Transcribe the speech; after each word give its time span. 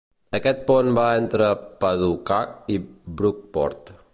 Aquest 0.37 0.61
pont 0.69 0.87
va 0.99 1.03
entre 1.17 1.49
Paducah 1.85 2.39
i 2.77 2.79
Brookport. 3.21 3.95